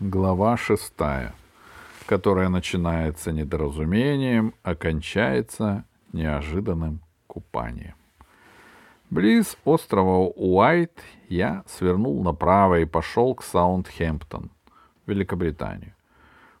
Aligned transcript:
Глава 0.00 0.56
шестая, 0.56 1.34
которая 2.06 2.48
начинается 2.48 3.32
недоразумением, 3.32 4.54
а 4.62 4.74
неожиданным 6.14 7.00
купанием. 7.26 7.96
Близ 9.10 9.58
острова 9.66 10.32
Уайт 10.36 10.98
я 11.28 11.64
свернул 11.66 12.22
направо 12.22 12.80
и 12.80 12.86
пошел 12.86 13.34
к 13.34 13.42
Саундхэмптон, 13.42 14.50
Великобританию. 15.04 15.92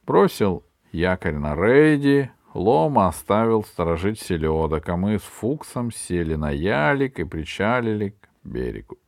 Бросил 0.06 0.62
якорь 0.92 1.38
на 1.38 1.54
рейде, 1.54 2.32
лома 2.52 3.08
оставил 3.08 3.64
сторожить 3.64 4.20
селедок, 4.20 4.86
а 4.86 4.98
мы 4.98 5.18
с 5.18 5.22
Фуксом 5.22 5.90
сели 5.92 6.34
на 6.34 6.50
ялик 6.50 7.18
и 7.18 7.24
причалили 7.24 8.10
к 8.10 8.28
берегу 8.44 8.98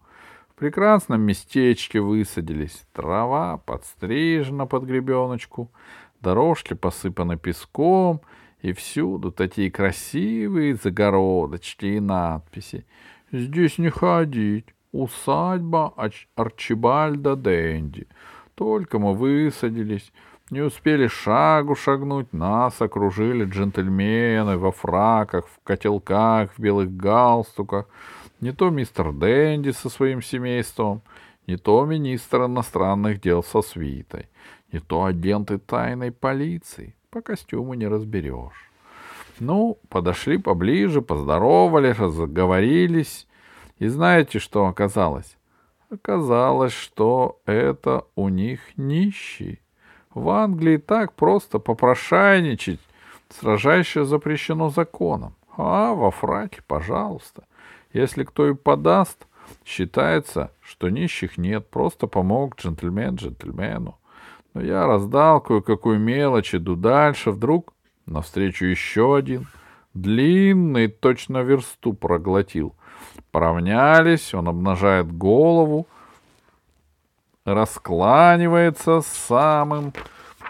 прекрасном 0.62 1.22
местечке 1.22 2.00
высадились. 2.00 2.86
Трава 2.92 3.56
подстрижена 3.56 4.66
под 4.66 4.84
гребеночку, 4.84 5.72
дорожки 6.20 6.74
посыпаны 6.74 7.36
песком, 7.36 8.20
и 8.60 8.72
всюду 8.72 9.32
такие 9.32 9.72
красивые 9.72 10.76
загородочки 10.76 11.86
и 11.86 11.98
надписи. 11.98 12.86
Здесь 13.32 13.78
не 13.78 13.90
ходить. 13.90 14.66
Усадьба 14.92 15.94
Арчибальда 16.36 17.34
Дэнди. 17.34 18.06
Только 18.54 19.00
мы 19.00 19.14
высадились, 19.14 20.12
не 20.50 20.60
успели 20.60 21.08
шагу 21.08 21.74
шагнуть, 21.74 22.32
нас 22.32 22.80
окружили 22.80 23.46
джентльмены 23.46 24.58
во 24.58 24.70
фраках, 24.70 25.48
в 25.48 25.64
котелках, 25.64 26.52
в 26.52 26.60
белых 26.60 26.96
галстуках, 26.96 27.86
не 28.42 28.52
то 28.52 28.70
мистер 28.70 29.12
Дэнди 29.12 29.70
со 29.70 29.88
своим 29.88 30.20
семейством, 30.20 31.00
не 31.46 31.56
то 31.56 31.84
министр 31.84 32.46
иностранных 32.46 33.20
дел 33.20 33.42
со 33.42 33.62
свитой, 33.62 34.28
не 34.72 34.80
то 34.80 35.04
агенты 35.04 35.58
тайной 35.58 36.10
полиции. 36.10 36.94
По 37.10 37.22
костюму 37.22 37.74
не 37.74 37.86
разберешь. 37.86 38.70
Ну, 39.38 39.78
подошли 39.88 40.38
поближе, 40.38 41.02
поздоровались, 41.02 41.98
разговорились. 41.98 43.28
И 43.78 43.86
знаете, 43.86 44.40
что 44.40 44.66
оказалось? 44.66 45.36
Оказалось, 45.88 46.72
что 46.72 47.40
это 47.46 48.06
у 48.16 48.28
них 48.28 48.60
нищий. 48.76 49.60
В 50.14 50.28
Англии 50.30 50.78
так 50.78 51.12
просто 51.12 51.60
попрошайничать 51.60 52.80
сражающее 53.28 54.04
запрещено 54.04 54.68
законом. 54.68 55.34
А 55.56 55.94
во 55.94 56.10
фраке, 56.10 56.60
пожалуйста. 56.66 57.44
Если 57.92 58.24
кто 58.24 58.48
и 58.48 58.54
подаст, 58.54 59.26
считается, 59.64 60.50
что 60.60 60.88
нищих 60.88 61.36
нет, 61.38 61.68
просто 61.68 62.06
помог 62.06 62.56
джентльмен 62.56 63.16
джентльмену. 63.16 63.98
Но 64.54 64.60
я 64.60 64.86
раздал 64.86 65.40
кое-какую 65.40 65.98
мелочь, 65.98 66.54
иду 66.54 66.76
дальше, 66.76 67.30
вдруг 67.30 67.72
навстречу 68.06 68.66
еще 68.66 69.16
один, 69.16 69.46
длинный, 69.94 70.88
точно 70.88 71.42
версту 71.42 71.92
проглотил. 71.92 72.74
Поравнялись, 73.30 74.34
он 74.34 74.48
обнажает 74.48 75.10
голову, 75.10 75.86
раскланивается 77.44 79.00
самым 79.00 79.92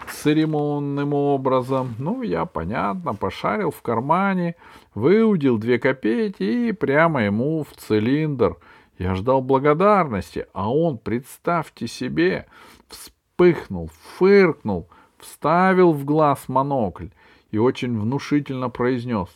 церемонным 0.09 1.13
образом. 1.13 1.95
Ну, 1.97 2.21
я, 2.21 2.45
понятно, 2.45 3.13
пошарил 3.13 3.71
в 3.71 3.81
кармане, 3.81 4.55
выудил 4.95 5.57
две 5.57 5.79
копейки 5.79 6.43
и 6.43 6.71
прямо 6.71 7.23
ему 7.23 7.63
в 7.63 7.75
цилиндр. 7.75 8.57
Я 8.97 9.15
ждал 9.15 9.41
благодарности, 9.41 10.47
а 10.53 10.71
он, 10.71 10.97
представьте 10.97 11.87
себе, 11.87 12.45
вспыхнул, 12.87 13.89
фыркнул, 14.17 14.87
вставил 15.17 15.93
в 15.93 16.05
глаз 16.05 16.47
монокль 16.47 17.07
и 17.51 17.57
очень 17.57 17.99
внушительно 17.99 18.69
произнес 18.69 19.29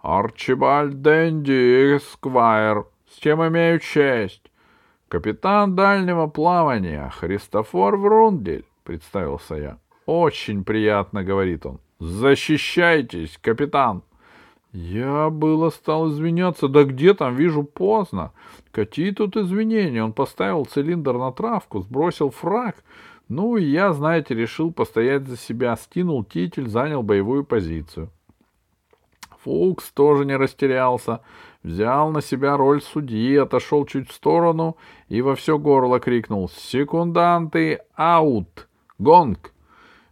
«Арчибальд 0.00 1.00
Дэнди, 1.02 1.96
Эсквайр, 1.96 2.86
с 3.10 3.18
чем 3.18 3.46
имею 3.48 3.78
честь?» 3.80 4.50
«Капитан 5.08 5.74
дальнего 5.74 6.26
плавания 6.26 7.10
Христофор 7.10 7.96
Врундель»,— 7.96 8.64
представился 8.84 9.56
я. 9.56 9.78
«Очень 10.06 10.64
приятно»,— 10.64 11.22
говорит 11.24 11.66
он. 11.66 11.80
«Защищайтесь, 11.98 13.38
капитан!» 13.40 14.02
Я 14.72 15.28
было 15.28 15.68
стал 15.68 16.08
извиняться, 16.10 16.66
да 16.66 16.84
где 16.84 17.12
там, 17.12 17.36
вижу, 17.36 17.62
поздно. 17.62 18.32
Какие 18.70 19.10
тут 19.10 19.36
извинения? 19.36 20.02
Он 20.02 20.14
поставил 20.14 20.64
цилиндр 20.64 21.18
на 21.18 21.30
травку, 21.30 21.80
сбросил 21.80 22.30
фраг. 22.30 22.82
Ну, 23.28 23.58
и 23.58 23.64
я, 23.64 23.92
знаете, 23.92 24.34
решил 24.34 24.72
постоять 24.72 25.28
за 25.28 25.36
себя, 25.36 25.76
стянул 25.76 26.24
китель, 26.24 26.68
занял 26.68 27.02
боевую 27.02 27.44
позицию. 27.44 28.10
Фукс 29.44 29.90
тоже 29.90 30.24
не 30.24 30.36
растерялся, 30.36 31.20
взял 31.62 32.10
на 32.10 32.22
себя 32.22 32.56
роль 32.56 32.80
судьи, 32.80 33.36
отошел 33.36 33.84
чуть 33.84 34.08
в 34.08 34.14
сторону 34.14 34.76
и 35.08 35.20
во 35.20 35.34
все 35.34 35.58
горло 35.58 35.98
крикнул 35.98 36.48
«Секунданты, 36.48 37.80
аут! 37.94 38.68
Гонг!» 38.98 39.52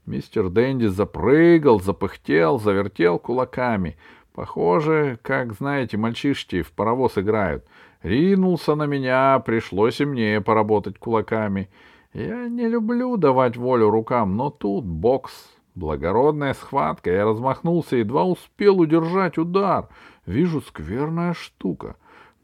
Мистер 0.04 0.48
Дэнди 0.48 0.86
запрыгал, 0.86 1.80
запыхтел, 1.80 2.58
завертел 2.58 3.20
кулаками— 3.20 3.96
Похоже, 4.40 5.18
как, 5.20 5.52
знаете, 5.52 5.98
мальчишки 5.98 6.62
в 6.62 6.72
паровоз 6.72 7.18
играют. 7.18 7.66
Ринулся 8.02 8.74
на 8.74 8.86
меня, 8.86 9.38
пришлось 9.40 10.00
и 10.00 10.06
мне 10.06 10.40
поработать 10.40 10.98
кулаками. 10.98 11.68
Я 12.14 12.48
не 12.48 12.66
люблю 12.66 13.18
давать 13.18 13.58
волю 13.58 13.90
рукам, 13.90 14.38
но 14.38 14.48
тут 14.48 14.86
бокс, 14.86 15.30
благородная 15.74 16.54
схватка. 16.54 17.10
Я 17.10 17.26
размахнулся, 17.26 17.96
едва 17.96 18.24
успел 18.24 18.80
удержать 18.80 19.36
удар. 19.36 19.90
Вижу, 20.24 20.62
скверная 20.62 21.34
штука. 21.34 21.96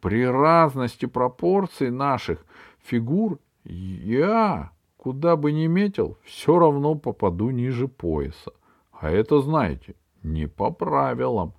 При 0.02 0.26
разности 0.26 1.06
пропорций 1.06 1.90
наших 1.90 2.44
фигур 2.84 3.38
я, 3.64 4.70
куда 4.98 5.36
бы 5.36 5.50
ни 5.50 5.66
метил, 5.66 6.18
все 6.24 6.58
равно 6.58 6.94
попаду 6.94 7.48
ниже 7.48 7.88
пояса. 7.88 8.52
А 8.92 9.10
это, 9.10 9.40
знаете, 9.40 9.94
не 10.22 10.46
по 10.46 10.70
правилам. 10.70 11.54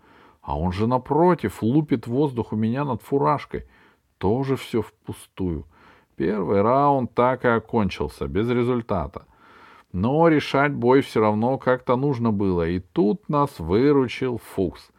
А 0.47 0.57
он 0.57 0.71
же 0.71 0.87
напротив 0.87 1.61
лупит 1.61 2.07
воздух 2.07 2.53
у 2.53 2.55
меня 2.55 2.85
над 2.85 3.01
фуражкой. 3.01 3.65
Тоже 4.17 4.55
все 4.55 4.81
впустую. 4.81 5.65
Первый 6.15 6.61
раунд 6.61 7.13
так 7.13 7.43
и 7.43 7.49
окончился, 7.49 8.27
без 8.27 8.49
результата. 8.49 9.25
Но 9.91 10.29
решать 10.29 10.73
бой 10.73 11.01
все 11.01 11.19
равно 11.19 11.57
как-то 11.57 11.97
нужно 11.97 12.31
было, 12.31 12.65
и 12.65 12.79
тут 12.79 13.27
нас 13.27 13.59
выручил 13.59 14.39
Фукс. 14.55 14.89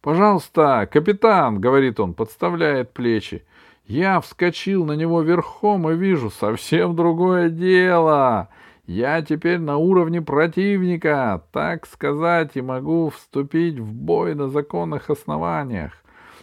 «Пожалуйста, 0.00 0.88
капитан!»— 0.90 1.60
говорит 1.60 2.00
он, 2.00 2.14
подставляет 2.14 2.94
плечи. 2.94 3.44
Я 3.84 4.22
вскочил 4.22 4.86
на 4.86 4.92
него 4.92 5.20
верхом 5.20 5.86
и 5.90 5.96
вижу 5.96 6.30
совсем 6.30 6.96
другое 6.96 7.50
дело. 7.50 8.48
Я 8.86 9.22
теперь 9.22 9.58
на 9.58 9.78
уровне 9.78 10.20
противника, 10.20 11.42
так 11.52 11.86
сказать, 11.86 12.50
и 12.54 12.60
могу 12.60 13.08
вступить 13.08 13.78
в 13.78 13.90
бой 13.90 14.34
на 14.34 14.48
законных 14.48 15.08
основаниях. 15.08 15.92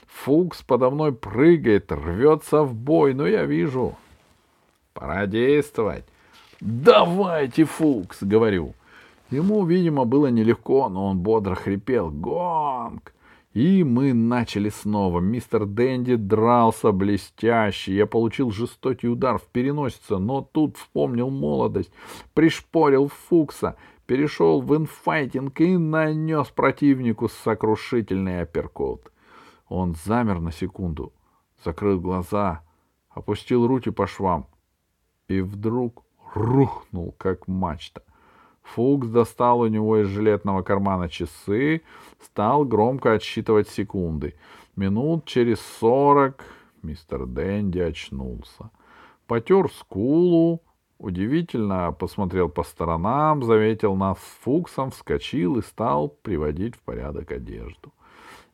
Фукс 0.08 0.64
подо 0.64 0.90
мной 0.90 1.14
прыгает, 1.14 1.92
рвется 1.92 2.64
в 2.64 2.74
бой, 2.74 3.14
но 3.14 3.28
я 3.28 3.46
вижу. 3.46 3.96
Пора 4.94 5.28
действовать. 5.28 6.06
«Давайте, 6.60 7.66
Фукс!»— 7.66 8.18
говорю. 8.22 8.74
Ему, 9.32 9.66
видимо, 9.66 10.06
было 10.06 10.28
нелегко, 10.28 10.90
но 10.90 11.08
он 11.08 11.20
бодро 11.20 11.56
хрипел. 11.56 12.10
«Гонг!» 12.12 13.14
И 13.54 13.84
мы 13.84 14.14
начали 14.14 14.70
снова. 14.70 15.20
Мистер 15.20 15.66
Дэнди 15.66 16.16
дрался 16.16 16.94
блестяще. 16.94 17.94
Я 17.94 18.06
получил 18.06 18.52
жестокий 18.52 19.10
удар 19.10 19.38
в 19.38 19.48
переносице, 19.48 20.18
но 20.18 20.42
тут 20.42 20.78
вспомнил 20.78 21.30
молодость, 21.30 21.92
пришпорил 22.34 23.10
Фукса, 23.10 23.76
перешел 24.06 24.62
в 24.62 24.76
инфайтинг 24.76 25.60
и 25.60 25.76
нанес 25.76 26.48
противнику 26.48 27.28
сокрушительный 27.28 28.42
апперкот. 28.42 29.12
Он 29.68 29.96
замер 30.06 30.40
на 30.40 30.54
секунду, 30.54 31.12
закрыл 31.64 32.00
глаза, 32.00 32.62
опустил 33.10 33.68
руки 33.68 33.90
по 33.90 34.08
швам 34.08 34.48
и 35.28 35.42
вдруг 35.42 36.06
рухнул, 36.34 37.14
как 37.18 37.50
мачта. 37.50 38.02
Фукс 38.64 39.08
достал 39.08 39.62
у 39.62 39.68
него 39.68 39.98
из 39.98 40.08
жилетного 40.08 40.62
кармана 40.62 41.10
часы, 41.10 41.82
стал 42.24 42.66
громко 42.66 43.14
отсчитывать 43.14 43.70
секунды. 43.70 44.36
Минут 44.76 45.26
через 45.26 45.60
сорок 45.60 46.46
мистер 46.82 47.26
Дэнди 47.26 47.80
очнулся. 47.80 48.70
Потер 49.28 49.70
скулу, 49.72 50.62
удивительно 50.98 51.92
посмотрел 51.92 52.50
по 52.50 52.64
сторонам, 52.64 53.44
заметил 53.44 53.96
нас 53.96 54.18
с 54.20 54.44
Фуксом, 54.44 54.92
вскочил 54.92 55.58
и 55.58 55.62
стал 55.62 56.10
приводить 56.10 56.76
в 56.76 56.80
порядок 56.82 57.32
одежду. 57.32 57.94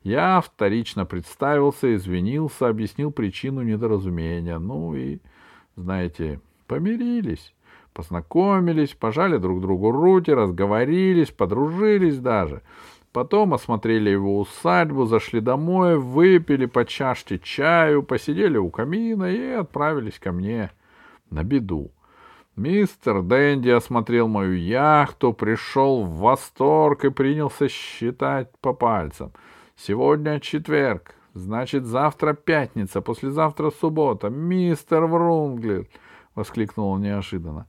Я 0.02 0.40
вторично 0.40 1.04
представился, 1.04 1.94
извинился, 1.94 2.68
объяснил 2.68 3.10
причину 3.10 3.62
недоразумения. 3.62 4.58
Ну 4.58 4.94
и, 4.94 5.18
знаете, 5.76 6.40
помирились. 6.66 7.52
Познакомились, 7.98 8.94
пожали 8.94 9.38
друг 9.38 9.60
другу 9.60 9.90
руки, 9.90 10.30
разговорились, 10.30 11.32
подружились 11.32 12.20
даже. 12.20 12.62
Потом 13.12 13.54
осмотрели 13.54 14.08
его 14.08 14.38
усадьбу, 14.38 15.06
зашли 15.06 15.40
домой, 15.40 15.98
выпили 15.98 16.66
по 16.66 16.84
чашке 16.84 17.40
чаю, 17.40 18.04
посидели 18.04 18.56
у 18.56 18.70
камина 18.70 19.24
и 19.24 19.50
отправились 19.50 20.20
ко 20.20 20.30
мне 20.30 20.70
на 21.30 21.42
беду. 21.42 21.90
Мистер 22.54 23.22
Дэнди 23.22 23.70
осмотрел 23.70 24.28
мою 24.28 24.52
яхту, 24.52 25.32
пришел 25.32 26.04
в 26.04 26.18
восторг 26.18 27.04
и 27.04 27.10
принялся 27.10 27.68
считать 27.68 28.48
по 28.60 28.74
пальцам. 28.74 29.32
Сегодня 29.74 30.38
четверг, 30.38 31.16
значит, 31.34 31.84
завтра 31.84 32.34
пятница, 32.34 33.00
послезавтра 33.00 33.72
суббота. 33.72 34.30
Мистер 34.30 35.06
Врунглер!— 35.06 35.88
воскликнул 36.36 36.90
он 36.90 37.02
неожиданно. 37.02 37.66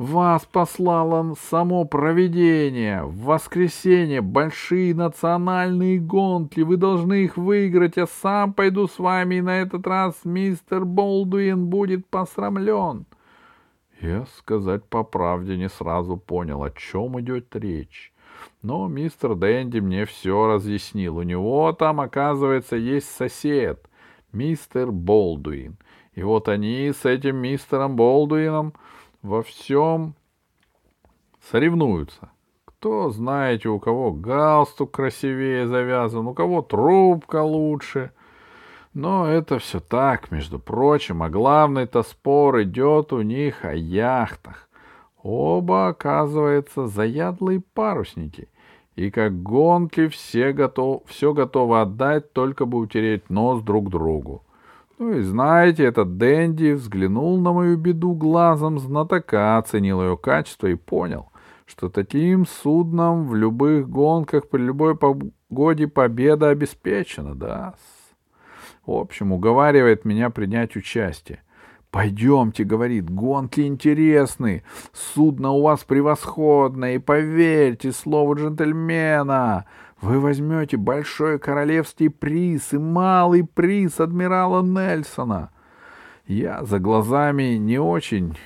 Вас 0.00 0.46
послало 0.46 1.34
само 1.50 1.84
провидение. 1.84 3.02
В 3.02 3.24
воскресенье 3.24 4.22
большие 4.22 4.94
национальные 4.94 5.98
гонки. 5.98 6.60
Вы 6.60 6.78
должны 6.78 7.24
их 7.24 7.36
выиграть. 7.36 7.98
Я 7.98 8.06
сам 8.06 8.54
пойду 8.54 8.86
с 8.86 8.98
вами, 8.98 9.34
и 9.34 9.40
на 9.42 9.60
этот 9.60 9.86
раз 9.86 10.14
мистер 10.24 10.86
Болдуин 10.86 11.66
будет 11.66 12.06
посрамлен. 12.06 13.04
Я, 14.00 14.24
сказать 14.38 14.84
по 14.86 15.04
правде, 15.04 15.58
не 15.58 15.68
сразу 15.68 16.16
понял, 16.16 16.62
о 16.62 16.70
чем 16.70 17.20
идет 17.20 17.54
речь. 17.54 18.14
Но 18.62 18.88
мистер 18.88 19.34
Дэнди 19.34 19.80
мне 19.80 20.06
все 20.06 20.46
разъяснил. 20.46 21.18
У 21.18 21.22
него 21.24 21.74
там, 21.74 22.00
оказывается, 22.00 22.76
есть 22.76 23.10
сосед, 23.10 23.86
мистер 24.32 24.92
Болдуин. 24.92 25.76
И 26.14 26.22
вот 26.22 26.48
они 26.48 26.90
с 26.90 27.04
этим 27.04 27.36
мистером 27.36 27.96
Болдуином 27.96 28.72
во 29.22 29.42
всем 29.42 30.14
соревнуются. 31.50 32.30
Кто, 32.64 33.10
знаете, 33.10 33.68
у 33.68 33.78
кого 33.78 34.12
галстук 34.12 34.92
красивее 34.92 35.66
завязан, 35.66 36.26
у 36.26 36.34
кого 36.34 36.62
трубка 36.62 37.42
лучше. 37.42 38.12
Но 38.94 39.26
это 39.26 39.58
все 39.58 39.80
так, 39.80 40.30
между 40.30 40.58
прочим, 40.58 41.22
а 41.22 41.28
главный-то 41.28 42.02
спор 42.02 42.62
идет 42.62 43.12
у 43.12 43.20
них 43.20 43.64
о 43.64 43.74
яхтах. 43.74 44.68
Оба, 45.22 45.88
оказывается, 45.88 46.86
заядлые 46.86 47.60
парусники. 47.74 48.48
И 48.96 49.10
как 49.10 49.42
гонки 49.42 50.08
все, 50.08 50.52
готов, 50.52 51.02
все 51.06 51.32
готовы 51.32 51.80
отдать, 51.82 52.32
только 52.32 52.64
бы 52.64 52.78
утереть 52.78 53.30
нос 53.30 53.62
друг 53.62 53.90
другу. 53.90 54.42
Ну 55.00 55.14
и 55.14 55.22
знаете, 55.22 55.84
этот 55.84 56.18
Дэнди 56.18 56.72
взглянул 56.72 57.40
на 57.40 57.54
мою 57.54 57.78
беду 57.78 58.12
глазом 58.12 58.78
знатока, 58.78 59.56
оценил 59.56 60.02
ее 60.02 60.18
качество 60.18 60.66
и 60.66 60.74
понял, 60.74 61.32
что 61.64 61.88
таким 61.88 62.44
судном 62.44 63.26
в 63.26 63.34
любых 63.34 63.88
гонках 63.88 64.50
при 64.50 64.60
любой 64.60 64.94
погоде 64.94 65.88
победа 65.88 66.50
обеспечена, 66.50 67.34
да. 67.34 67.76
В 68.84 68.92
общем, 68.92 69.32
уговаривает 69.32 70.04
меня 70.04 70.28
принять 70.28 70.76
участие. 70.76 71.42
«Пойдемте»,— 71.90 72.64
говорит,— 72.64 73.10
«гонки 73.10 73.62
интересны, 73.62 74.64
судно 74.92 75.52
у 75.52 75.62
вас 75.62 75.82
превосходное, 75.82 76.96
и 76.96 76.98
поверьте 76.98 77.92
слову 77.92 78.34
джентльмена, 78.34 79.64
вы 80.00 80.18
возьмете 80.18 80.76
большой 80.76 81.38
королевский 81.38 82.10
приз 82.10 82.72
и 82.72 82.78
малый 82.78 83.44
приз 83.44 84.00
адмирала 84.00 84.62
Нельсона. 84.62 85.50
Я 86.26 86.64
за 86.64 86.78
глазами 86.78 87.56
не 87.56 87.78
очень... 87.78 88.36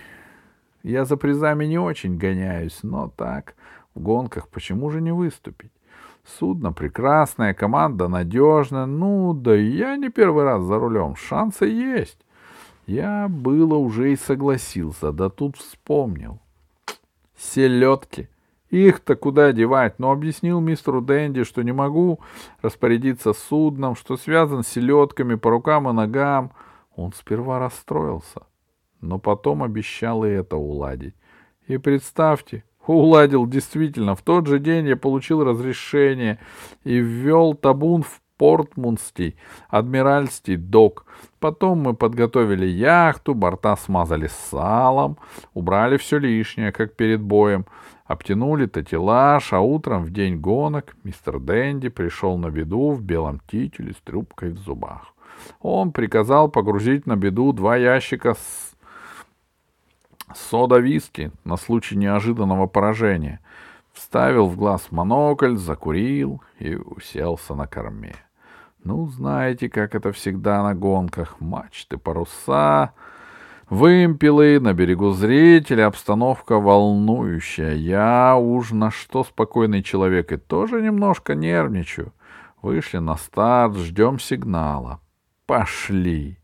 Я 0.83 1.05
за 1.07 1.17
призами 1.17 1.65
не 1.65 1.79
очень 1.79 2.19
гоняюсь, 2.19 2.81
но 2.83 3.09
так, 3.09 3.55
в 3.95 4.01
гонках 4.01 4.49
почему 4.49 4.91
же 4.91 5.01
не 5.01 5.13
выступить? 5.13 5.71
Судно 6.39 6.73
прекрасное, 6.73 7.55
команда 7.55 8.09
надежная. 8.09 8.87
Ну, 8.87 9.33
да 9.33 9.55
я 9.55 9.97
не 9.97 10.11
первый 10.11 10.45
раз 10.45 10.63
за 10.63 10.79
рулем. 10.79 11.17
Шансы 11.17 11.67
есть. 11.67 12.19
Я 12.87 13.29
было 13.29 13.77
уже 13.77 14.13
и 14.13 14.17
согласился, 14.17 15.13
да 15.13 15.31
тут 15.31 15.57
вспомнил. 15.57 16.39
Селедки. 17.37 18.29
Их-то 18.75 19.15
куда 19.15 19.53
девать? 19.53 20.01
Но 20.01 20.11
объяснил 20.11 20.59
мистеру 20.59 21.01
Дэнди, 21.01 21.45
что 21.45 21.63
не 21.63 21.71
могу 21.71 22.19
распорядиться 22.61 23.33
судном, 23.33 23.95
что 23.95 24.17
связан 24.17 24.65
с 24.65 24.69
селедками 24.69 25.37
по 25.37 25.51
рукам 25.51 25.89
и 25.89 25.93
ногам. 25.93 26.51
Он 26.97 27.13
сперва 27.13 27.61
расстроился, 27.61 28.43
но 29.01 29.21
потом 29.21 29.63
обещал 29.63 30.25
и 30.25 30.29
это 30.29 30.57
уладить. 30.57 31.15
И 31.69 31.79
представьте, 31.79 32.65
уладил 32.85 33.47
действительно. 33.47 34.17
В 34.17 34.23
тот 34.23 34.49
же 34.49 34.59
день 34.59 34.89
я 34.89 34.97
получил 34.97 35.45
разрешение 35.45 36.41
и 36.83 36.97
ввел 36.97 37.55
табун 37.55 38.03
в 38.03 38.21
Портмунский, 38.37 39.37
Адмиральский 39.69 40.57
док. 40.57 41.07
Потом 41.39 41.79
мы 41.79 41.95
подготовили 41.95 42.67
яхту, 42.67 43.35
борта 43.35 43.77
смазали 43.77 44.29
салом, 44.51 45.17
убрали 45.53 45.97
все 45.97 46.19
лишнее, 46.19 46.73
как 46.73 46.97
перед 46.97 47.21
боем— 47.21 47.67
Обтянули 48.05 48.67
тетелаж, 48.67 49.53
а 49.53 49.61
утром 49.61 50.05
в 50.05 50.11
день 50.11 50.39
гонок 50.39 50.95
мистер 51.05 51.39
Дэнди 51.41 51.89
пришел 51.89 52.37
на 52.37 52.51
беду 52.51 52.93
в 52.93 53.03
белом 53.03 53.41
титуле 53.47 53.95
с 53.95 53.97
трубкой 53.97 54.51
в 54.51 54.59
зубах. 54.59 55.15
Он 55.61 55.91
приказал 55.91 56.51
погрузить 56.51 57.07
на 57.07 57.17
беду 57.17 57.53
два 57.53 57.77
ящика 57.77 58.35
с 58.35 58.77
сода-виски 60.35 61.33
на 61.45 61.57
случай 61.57 61.97
неожиданного 61.97 62.67
поражения. 62.67 63.41
Вставил 63.93 64.49
в 64.49 64.57
глаз 64.57 64.89
монокль, 64.91 65.57
закурил 65.57 66.43
и 66.59 66.75
уселся 66.75 67.55
на 67.55 67.67
корме. 67.67 68.17
Ну, 68.83 69.07
знаете, 69.09 69.71
как 69.71 69.95
это 69.95 70.13
всегда 70.13 70.63
на 70.63 70.75
гонках. 70.75 71.41
Мачты, 71.41 71.97
паруса, 71.97 72.93
Вымпелы 73.71 74.61
на 74.61 74.75
берегу 74.75 75.13
зрителя, 75.13 75.87
обстановка 75.87 76.59
волнующая. 76.59 77.75
Я 77.75 78.37
уж 78.37 78.73
на 78.73 78.91
что 78.91 79.25
спокойный 79.25 79.83
человек 79.83 80.33
и 80.33 80.37
тоже 80.37 80.83
немножко 80.83 81.35
нервничаю. 81.35 82.13
Вышли 82.61 82.99
на 82.99 83.17
старт, 83.17 83.77
ждем 83.77 84.19
сигнала. 84.19 85.01
Пошли. 85.47 86.39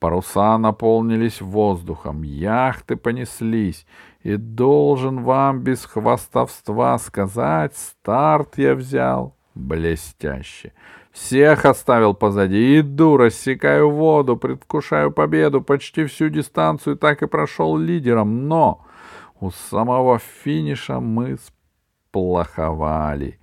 Паруса 0.00 0.58
наполнились 0.58 1.40
воздухом, 1.40 2.22
яхты 2.22 2.96
понеслись, 2.96 3.86
и 4.22 4.36
должен 4.36 5.22
вам 5.22 5.60
без 5.60 5.84
хвастовства 5.86 6.98
сказать, 6.98 7.74
старт 7.76 8.58
я 8.58 8.74
взял 8.74 9.36
блестяще. 9.54 10.72
Всех 11.16 11.64
оставил 11.64 12.12
позади. 12.12 12.80
Иду, 12.80 13.16
рассекаю 13.16 13.90
воду, 13.90 14.36
предвкушаю 14.36 15.10
победу. 15.10 15.62
Почти 15.62 16.04
всю 16.04 16.28
дистанцию 16.28 16.96
так 16.96 17.22
и 17.22 17.26
прошел 17.26 17.78
лидером. 17.78 18.48
Но 18.48 18.84
у 19.40 19.50
самого 19.50 20.18
финиша 20.18 21.00
мы 21.00 21.38
сплоховали. 21.38 23.40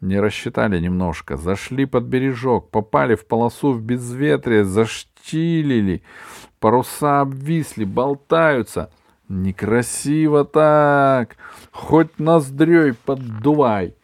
Не 0.00 0.18
рассчитали 0.18 0.80
немножко. 0.80 1.36
Зашли 1.36 1.84
под 1.84 2.04
бережок, 2.04 2.70
попали 2.70 3.16
в 3.16 3.26
полосу 3.26 3.72
в 3.72 3.82
безветрие, 3.82 4.64
заштилили. 4.64 6.02
Паруса 6.58 7.20
обвисли, 7.20 7.84
болтаются. 7.84 8.90
Некрасиво 9.28 10.46
так. 10.46 11.36
Хоть 11.70 12.18
ноздрёй 12.18 12.94
поддувай. 12.94 13.94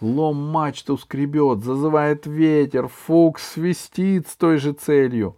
Лом 0.00 0.36
мачту 0.36 0.96
скребет, 0.96 1.62
зазывает 1.62 2.26
ветер, 2.26 2.88
Фукс 2.88 3.52
свистит 3.52 4.28
с 4.28 4.36
той 4.36 4.58
же 4.58 4.72
целью. 4.72 5.36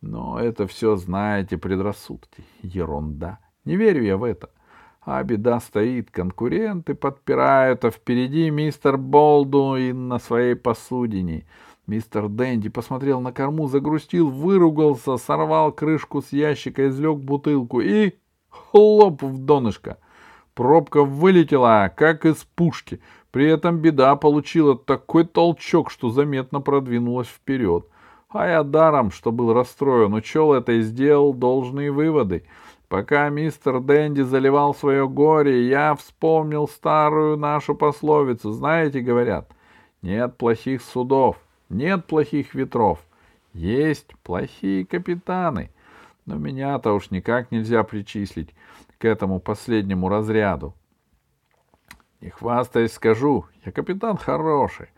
Но 0.00 0.38
это 0.40 0.66
все, 0.66 0.96
знаете, 0.96 1.58
предрассудки. 1.58 2.44
Ерунда. 2.62 3.38
Не 3.64 3.76
верю 3.76 4.02
я 4.02 4.16
в 4.16 4.24
это. 4.24 4.50
А 5.02 5.22
беда 5.22 5.60
стоит, 5.60 6.10
конкуренты 6.10 6.94
подпирают, 6.94 7.84
а 7.84 7.90
впереди 7.90 8.50
мистер 8.50 8.96
Болдуин 8.96 10.08
на 10.08 10.18
своей 10.18 10.54
посудине. 10.54 11.46
Мистер 11.86 12.28
Дэнди 12.28 12.68
посмотрел 12.68 13.20
на 13.20 13.32
корму, 13.32 13.68
загрустил, 13.68 14.28
выругался, 14.28 15.16
сорвал 15.16 15.72
крышку 15.72 16.20
с 16.20 16.32
ящика, 16.32 16.88
излег 16.88 17.18
бутылку 17.18 17.80
и... 17.80 18.12
Хлоп 18.50 19.22
в 19.22 19.38
донышко. 19.38 19.98
Пробка 20.58 21.04
вылетела, 21.04 21.88
как 21.94 22.26
из 22.26 22.44
пушки— 22.56 23.00
при 23.30 23.46
этом 23.46 23.78
беда 23.78 24.16
получила 24.16 24.76
такой 24.76 25.24
толчок, 25.24 25.92
что 25.92 26.10
заметно 26.10 26.60
продвинулась 26.60 27.28
вперед. 27.28 27.86
А 28.28 28.48
я 28.48 28.64
даром, 28.64 29.12
что 29.12 29.30
был 29.30 29.52
расстроен, 29.52 30.12
учел 30.14 30.52
это 30.52 30.72
и 30.72 30.80
сделал 30.80 31.32
должные 31.32 31.92
выводы. 31.92 32.44
Пока 32.88 33.28
мистер 33.28 33.78
Дэнди 33.78 34.22
заливал 34.22 34.74
свое 34.74 35.06
горе, 35.08 35.68
я 35.68 35.94
вспомнил 35.94 36.66
старую 36.66 37.36
нашу 37.36 37.76
пословицу. 37.76 38.50
Знаете, 38.50 39.00
говорят, 39.00 39.50
нет 40.02 40.36
плохих 40.36 40.82
судов, 40.82 41.36
нет 41.68 42.06
плохих 42.06 42.54
ветров, 42.54 42.98
есть 43.52 44.08
плохие 44.24 44.84
капитаны. 44.84 45.70
Но 46.26 46.36
меня-то 46.36 46.92
уж 46.94 47.10
никак 47.10 47.50
нельзя 47.50 47.84
причислить 47.84 48.50
к 48.98 49.04
этому 49.04 49.40
последнему 49.40 50.08
разряду. 50.08 50.74
Не 52.20 52.30
хвастаясь, 52.30 52.92
скажу, 52.92 53.46
я 53.64 53.72
капитан 53.72 54.16
хороший. 54.16 54.88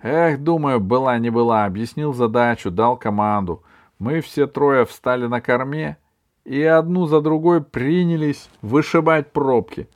Эх, 0.00 0.42
думаю, 0.42 0.80
была 0.80 1.18
не 1.18 1.30
была, 1.30 1.64
объяснил 1.64 2.12
задачу, 2.12 2.70
дал 2.70 2.96
команду. 2.96 3.62
Мы 3.98 4.20
все 4.20 4.46
трое 4.46 4.84
встали 4.84 5.26
на 5.26 5.40
корме 5.40 5.96
и 6.44 6.62
одну 6.62 7.06
за 7.06 7.20
другой 7.20 7.62
принялись 7.62 8.50
вышибать 8.60 9.32
пробки. 9.32 9.88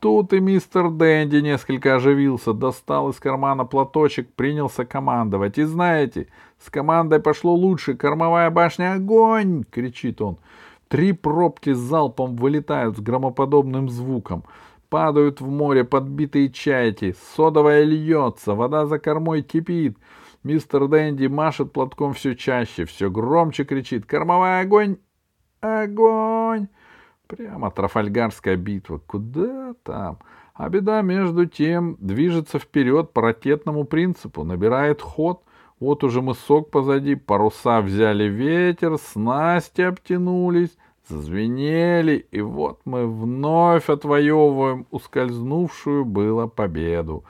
Тут 0.00 0.32
и 0.32 0.38
мистер 0.38 0.90
Дэнди 0.90 1.36
несколько 1.36 1.96
оживился, 1.96 2.52
достал 2.52 3.10
из 3.10 3.16
кармана 3.16 3.64
платочек, 3.64 4.32
принялся 4.34 4.84
командовать. 4.84 5.58
И 5.58 5.64
знаете, 5.64 6.28
с 6.64 6.70
командой 6.70 7.18
пошло 7.20 7.54
лучше. 7.54 7.94
Кормовая 7.94 8.50
башня 8.50 8.94
«Огонь!»— 8.94 9.64
кричит 9.70 10.20
он. 10.20 10.38
Три 10.88 11.12
пробки 11.12 11.72
с 11.72 11.78
залпом 11.78 12.36
вылетают 12.36 12.96
с 12.96 13.00
громоподобным 13.00 13.88
звуком. 13.88 14.44
Падают 14.88 15.40
в 15.40 15.48
море 15.48 15.84
подбитые 15.84 16.50
чайки. 16.50 17.14
Содовая 17.34 17.84
льется, 17.84 18.54
вода 18.54 18.86
за 18.86 18.98
кормой 18.98 19.42
кипит. 19.42 19.98
Мистер 20.44 20.88
Дэнди 20.88 21.26
машет 21.26 21.72
платком 21.72 22.14
все 22.14 22.34
чаще, 22.34 22.86
все 22.86 23.10
громче 23.10 23.64
кричит 23.64 24.06
«Кормовая 24.06 24.62
огонь! 24.62 24.96
Огонь!» 25.60 26.68
Прямо 27.26 27.70
Трафальгарская 27.70 28.56
битва. 28.56 28.98
Куда 29.06 29.74
там? 29.82 30.18
А 30.54 30.70
беда, 30.70 31.02
между 31.02 31.44
тем, 31.44 31.96
движется 32.00 32.58
вперед 32.58 33.12
по 33.12 33.20
ракетному 33.20 33.84
принципу, 33.84 34.44
набирает 34.44 35.02
ход. 35.02 35.42
Вот 35.80 36.02
уже 36.02 36.22
мысок 36.22 36.70
позади, 36.70 37.14
паруса 37.14 37.80
взяли 37.80 38.24
ветер, 38.24 38.98
снасти 38.98 39.82
обтянулись, 39.82 40.76
зазвенели, 41.08 42.26
и 42.32 42.40
вот 42.40 42.80
мы 42.84 43.06
вновь 43.06 43.88
отвоевываем 43.88 44.86
ускользнувшую 44.90 46.04
было 46.04 46.48
победу. 46.48 47.24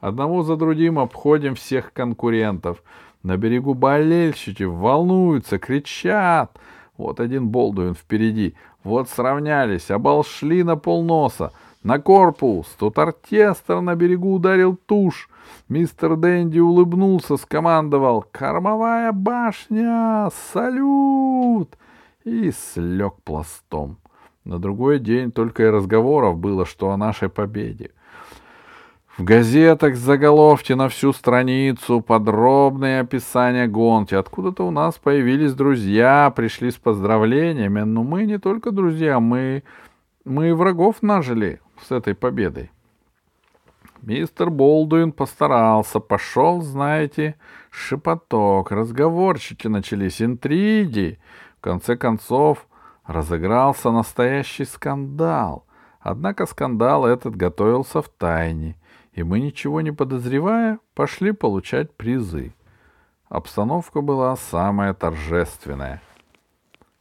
Одного 0.00 0.42
за 0.42 0.56
другим 0.56 0.98
обходим 0.98 1.54
всех 1.54 1.94
конкурентов. 1.94 2.82
На 3.22 3.38
берегу 3.38 3.72
болельщики 3.72 4.64
волнуются, 4.64 5.58
кричат. 5.58 6.58
Вот 6.98 7.20
один 7.20 7.48
Болдуин 7.48 7.94
впереди. 7.94 8.54
Вот 8.84 9.08
сравнялись, 9.08 9.90
оболшли 9.90 10.62
на 10.62 10.76
полноса. 10.76 11.52
На 11.84 11.98
корпус. 11.98 12.66
Тут 12.78 12.98
оркестр 12.98 13.80
на 13.80 13.94
берегу 13.94 14.34
ударил 14.34 14.74
тушь. 14.74 15.28
Мистер 15.68 16.16
Дэнди 16.16 16.58
улыбнулся, 16.58 17.36
скомандовал 17.36 18.24
«Кормовая 18.32 19.12
башня! 19.12 20.30
Салют!» 20.52 21.76
и 22.24 22.50
слег 22.52 23.16
пластом. 23.22 23.98
На 24.46 24.58
другой 24.58 24.98
день 24.98 25.30
только 25.30 25.64
и 25.64 25.66
разговоров 25.66 26.38
было, 26.38 26.64
что 26.64 26.90
о 26.90 26.96
нашей 26.96 27.28
победе. 27.28 27.90
В 29.18 29.22
газетах 29.22 29.96
заголовки 29.96 30.72
на 30.72 30.88
всю 30.88 31.12
страницу, 31.12 32.00
подробные 32.00 33.00
описания 33.00 33.66
гонки. 33.66 34.14
Откуда-то 34.14 34.66
у 34.66 34.70
нас 34.70 34.94
появились 34.94 35.52
друзья, 35.52 36.32
пришли 36.34 36.70
с 36.70 36.76
поздравлениями. 36.76 37.80
Но 37.80 38.02
мы 38.04 38.24
не 38.24 38.38
только 38.38 38.70
друзья, 38.70 39.20
мы, 39.20 39.64
мы 40.24 40.54
врагов 40.54 40.96
нажили 41.02 41.60
с 41.84 41.92
этой 41.92 42.14
победой. 42.14 42.70
Мистер 44.02 44.50
Болдуин 44.50 45.12
постарался, 45.12 46.00
пошел, 46.00 46.60
знаете, 46.60 47.36
шепоток, 47.70 48.70
разговорчики 48.70 49.66
начались, 49.68 50.20
интриги. 50.20 51.18
В 51.58 51.60
конце 51.62 51.96
концов, 51.96 52.66
разыгрался 53.06 53.90
настоящий 53.90 54.64
скандал. 54.64 55.64
Однако 56.00 56.44
скандал 56.44 57.06
этот 57.06 57.34
готовился 57.34 58.02
в 58.02 58.08
тайне— 58.08 58.76
и 59.14 59.22
мы, 59.22 59.40
ничего 59.40 59.80
не 59.80 59.92
подозревая, 59.92 60.80
пошли 60.94 61.32
получать 61.32 61.94
призы. 61.94 62.52
Обстановка 63.28 64.00
была 64.00 64.36
самая 64.36 64.92
торжественная. 64.92 66.02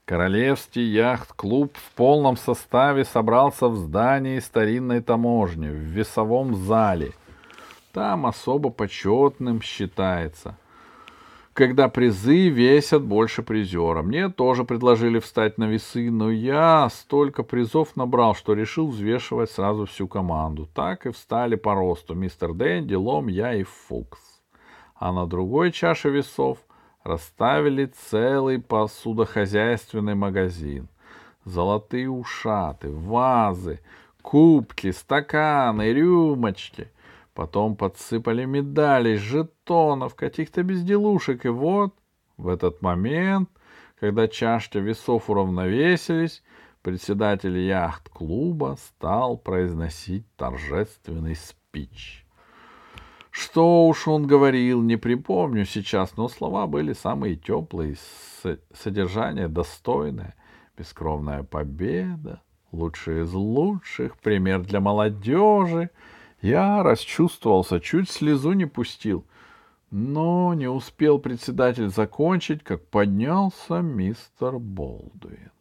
Королевский 0.05 0.83
яхт-клуб 0.83 1.75
в 1.77 1.91
полном 1.95 2.37
составе 2.37 3.05
собрался 3.05 3.67
в 3.67 3.77
здании 3.77 4.39
старинной 4.39 5.01
таможни, 5.01 5.67
в 5.67 5.75
весовом 5.75 6.55
зале. 6.55 7.13
Там 7.91 8.25
особо 8.25 8.69
почетным 8.69 9.61
считается— 9.61 10.57
когда 11.53 11.87
призы 11.87 12.49
весят 12.49 13.03
больше 13.03 13.43
призера. 13.43 14.01
Мне 14.01 14.29
тоже 14.29 14.63
предложили 14.63 15.19
встать 15.19 15.57
на 15.59 15.65
весы, 15.65 16.09
но 16.09 16.31
я 16.31 16.89
столько 16.89 17.43
призов 17.43 17.95
набрал, 17.95 18.33
что 18.33 18.53
решил 18.53 18.87
взвешивать 18.87 19.51
сразу 19.51 19.85
всю 19.85 20.07
команду. 20.07 20.67
Так 20.73 21.05
и 21.05 21.11
встали 21.11 21.55
по 21.55 21.75
росту 21.75 22.15
мистер 22.15 22.53
Дэнди, 22.53 22.95
Лом, 22.95 23.27
я 23.27 23.53
и 23.53 23.63
Фукс. 23.63 24.19
А 24.95 25.11
на 25.11 25.27
другой 25.27 25.71
чаше 25.71 26.09
весов 26.09 26.57
расставили 27.03 27.85
целый 28.09 28.59
посудохозяйственный 28.59 30.15
магазин. 30.15 30.87
Золотые 31.45 32.09
ушаты, 32.09 32.89
вазы, 32.89 33.79
кубки, 34.21 34.91
стаканы, 34.91 35.91
рюмочки— 35.93 36.89
Потом 37.33 37.75
подсыпали 37.75 38.45
медалей, 38.45 39.15
жетонов, 39.15 40.15
каких-то 40.15 40.61
безделушек. 40.63 41.45
И 41.45 41.49
вот 41.49 41.95
в 42.37 42.47
этот 42.47 42.81
момент, 42.81 43.49
когда 43.99 44.27
чашки 44.27 44.77
весов 44.77 45.29
уравновесились, 45.29 46.43
председатель 46.83 47.57
яхт-клуба 47.57 48.77
стал 48.79 49.37
произносить 49.37 50.25
торжественный 50.35 51.35
спич. 51.35 52.22
Что 53.33 53.87
уж 53.87 54.07
он 54.07 54.27
говорил, 54.27 54.81
не 54.81 54.95
припомню 54.95 55.65
сейчас, 55.65 56.15
но 56.15 56.29
слова 56.29 56.67
были 56.67 56.93
самые 56.93 57.35
теплые, 57.35 57.95
содержание 58.73 59.47
достойное, 59.47 60.35
бескровная 60.77 61.43
победа, 61.43 62.41
лучший 62.71 63.23
из 63.23 63.33
лучших, 63.33 64.17
пример 64.19 64.61
для 64.61 64.79
молодежи— 64.79 65.89
я 66.43 66.83
расчувствовался, 66.83 67.79
чуть 67.79 68.11
слезу 68.11 68.51
не 68.51 68.65
пустил. 68.65 69.25
Но 69.91 70.53
не 70.53 70.67
успел 70.67 71.17
председатель 71.17 71.87
закончить, 71.87 72.65
как 72.65 72.85
поднялся 72.89 73.79
мистер 73.79 74.59
Болдуин. 74.59 75.51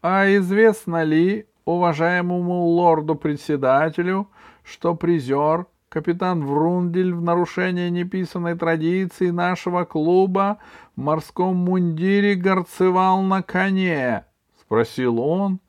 А 0.00 0.32
известно 0.36 1.02
ли 1.02 1.48
уважаемому 1.64 2.66
лорду-председателю, 2.66 4.28
что 4.62 4.94
призер 4.94 5.66
капитан 5.94 6.44
Врундель 6.44 7.14
в 7.14 7.22
нарушение 7.22 7.88
неписанной 7.88 8.56
традиции 8.56 9.30
нашего 9.30 9.84
клуба 9.84 10.58
в 10.96 11.00
морском 11.00 11.54
мундире 11.54 12.34
горцевал 12.34 13.22
на 13.22 13.42
коне?— 13.42 14.24
спросил 14.60 15.20
он 15.20 15.60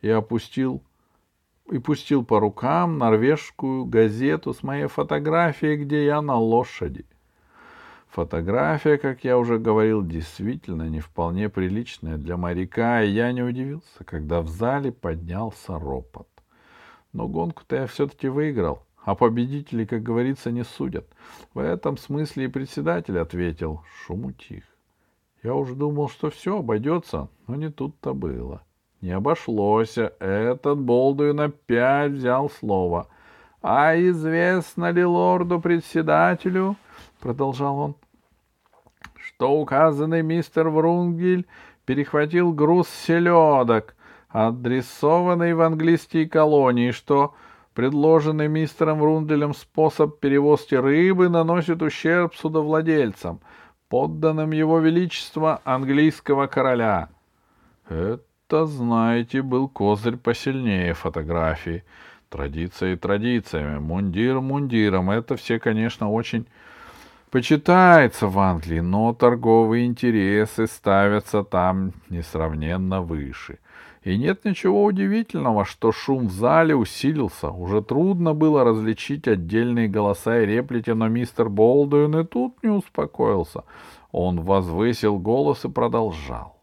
и 0.00 0.08
опустил 0.08 0.82
и 1.70 1.78
пустил 1.78 2.24
по 2.24 2.40
рукам 2.40 2.96
норвежскую 2.96 3.84
газету 3.84 4.54
с 4.54 4.62
моей 4.62 4.86
фотографией, 4.86 5.76
где 5.76 6.06
я 6.06 6.22
на 6.22 6.38
лошади. 6.38 7.04
Фотография, 8.08 8.96
как 8.96 9.24
я 9.24 9.36
уже 9.36 9.58
говорил, 9.58 10.02
действительно 10.02 10.88
не 10.88 11.00
вполне 11.00 11.50
приличная 11.50 12.16
для 12.16 12.38
моряка, 12.38 13.02
и 13.02 13.10
я 13.10 13.30
не 13.32 13.42
удивился, 13.42 14.04
когда 14.06 14.40
в 14.40 14.48
зале 14.48 14.90
поднялся 14.90 15.78
ропот. 15.78 16.28
Но 17.12 17.28
гонку-то 17.28 17.76
я 17.76 17.86
все-таки 17.86 18.28
выиграл, 18.28 18.85
а 19.06 19.14
победители, 19.14 19.84
как 19.84 20.02
говорится, 20.02 20.50
не 20.50 20.64
судят. 20.64 21.06
В 21.54 21.60
этом 21.60 21.96
смысле 21.96 22.46
и 22.46 22.48
председатель 22.48 23.16
ответил, 23.20 23.82
шум 24.02 24.26
утих. 24.26 24.64
Я 25.44 25.54
уже 25.54 25.76
думал, 25.76 26.08
что 26.08 26.28
все 26.28 26.58
обойдется, 26.58 27.28
но 27.46 27.54
не 27.54 27.70
тут-то 27.70 28.14
было. 28.14 28.62
Не 29.00 29.12
обошлось. 29.12 29.96
Этот 29.96 30.80
Болдуин 30.80 31.40
опять 31.40 32.12
взял 32.12 32.50
слово.— 32.50 33.06
А 33.62 33.96
известно 33.96 34.90
ли 34.90 35.04
лорду-председателю,— 35.04 36.74
продолжал 37.20 37.78
он,— 37.78 37.94
что 39.14 39.52
указанный 39.60 40.22
мистер 40.22 40.68
Врунгель 40.68 41.46
перехватил 41.84 42.52
груз 42.52 42.88
селедок, 42.88 43.94
адресованный 44.30 45.54
в 45.54 45.60
английские 45.60 46.28
колонии, 46.28 46.90
что 46.90 47.34
предложенный 47.76 48.48
мистером 48.48 49.00
Врунделем 49.00 49.52
способ 49.54 50.18
перевозки 50.18 50.74
рыбы 50.74 51.28
наносит 51.28 51.82
ущерб 51.82 52.34
судовладельцам, 52.34 53.40
подданным 53.90 54.52
его 54.52 54.78
величества 54.78 55.60
английского 55.62 56.46
короля. 56.46 57.10
Это, 57.90 58.64
знаете, 58.64 59.42
был 59.42 59.68
козырь 59.68 60.16
посильнее 60.16 60.94
фотографии. 60.94 61.84
Традиции 62.30 62.94
традициями, 62.94 63.78
мундир 63.78 64.40
мундиром. 64.40 65.10
Это 65.10 65.36
все, 65.36 65.60
конечно, 65.60 66.10
очень 66.10 66.46
почитается 67.30 68.26
в 68.26 68.38
Англии, 68.38 68.80
но 68.80 69.12
торговые 69.12 69.84
интересы 69.84 70.66
ставятся 70.66 71.44
там 71.44 71.92
несравненно 72.08 73.02
выше. 73.02 73.58
И 74.06 74.16
нет 74.18 74.44
ничего 74.44 74.84
удивительного, 74.84 75.64
что 75.64 75.90
шум 75.90 76.28
в 76.28 76.30
зале 76.30 76.76
усилился. 76.76 77.50
Уже 77.50 77.82
трудно 77.82 78.34
было 78.34 78.62
различить 78.62 79.26
отдельные 79.26 79.88
голоса 79.88 80.42
и 80.42 80.46
реплики, 80.46 80.90
но 80.90 81.08
мистер 81.08 81.48
Болдуин 81.48 82.16
и 82.16 82.24
тут 82.24 82.62
не 82.62 82.68
успокоился. 82.68 83.64
Он 84.12 84.42
возвысил 84.42 85.18
голос 85.18 85.64
и 85.64 85.68
продолжал. 85.68 86.56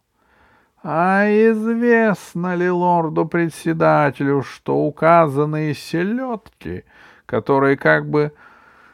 А 0.83 1.25
известно 1.25 2.55
ли 2.55 2.69
лорду-председателю, 2.69 4.41
что 4.41 4.77
указанные 4.77 5.73
селедки, 5.73 6.85
которые 7.25 7.75
как 7.75 8.09
бы, 8.09 8.31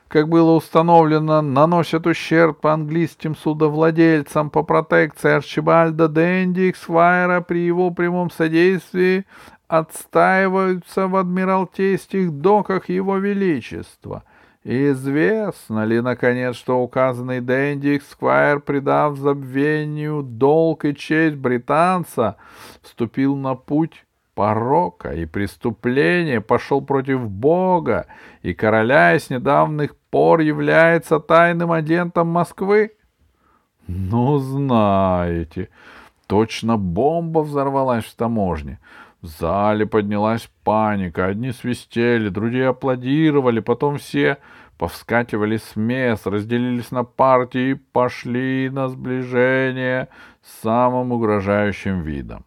как 0.10 0.28
было 0.28 0.52
установлено, 0.52 1.42
наносят 1.42 2.06
ущерб 2.08 2.66
английским 2.66 3.36
судовладельцам 3.36 4.50
по 4.50 4.64
протекции 4.64 5.32
Арчибальда 5.32 6.10
Дэнди 6.10 6.72
Эксвайра 6.72 7.40
при 7.40 7.60
его 7.60 7.92
прямом 7.92 8.30
содействии, 8.30 9.26
отстаиваются 9.68 11.08
в 11.08 11.16
адмиралтейских 11.16 12.32
доках 12.32 12.90
его 12.90 13.18
величества— 13.18 14.24
Известно 14.64 15.86
ли, 15.86 16.02
наконец, 16.02 16.56
что 16.58 16.84
указанный 16.84 17.40
Дэнди 17.40 17.96
Эксквайр, 17.98 18.60
придав 18.60 19.18
забвению 19.18 20.22
долг 20.22 20.84
и 20.84 20.94
честь 20.94 21.38
британца, 21.38 22.36
вступил 22.82 23.38
на 23.38 23.56
путь 23.56 24.06
порока 24.36 25.14
и 25.14 25.26
преступления, 25.26 26.42
пошел 26.42 26.82
против 26.82 27.30
Бога 27.30 28.08
и 28.42 28.54
короля 28.54 29.16
и 29.16 29.20
с 29.20 29.30
недавних 29.30 29.96
пор 30.10 30.42
является 30.42 31.20
тайным 31.20 31.72
агентом 31.72 32.28
Москвы? 32.28 32.92
Ну, 33.88 34.38
знаете, 34.38 35.70
точно 36.28 36.78
бомба 36.78 37.40
взорвалась 37.40 38.06
в 38.06 38.16
таможне. 38.16 38.80
В 39.22 39.28
зале 39.28 39.86
поднялась 39.86 40.50
паника. 40.64 41.26
Одни 41.26 41.52
свистели, 41.52 42.30
другие 42.30 42.68
аплодировали, 42.68 43.60
потом 43.60 43.98
все 43.98 44.38
повскакивали 44.78 45.58
с 45.58 45.76
мест, 45.76 46.26
разделились 46.26 46.92
на 46.92 47.04
партии 47.04 47.72
и 47.72 47.74
пошли 47.74 48.70
на 48.70 48.88
сближение 48.88 50.08
с 50.42 50.62
самым 50.62 51.12
угрожающим 51.12 52.02
видом. 52.02 52.46